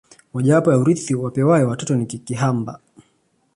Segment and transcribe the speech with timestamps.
[0.33, 2.79] Mojawapo ya urithi wapewayo watoto ni kihamba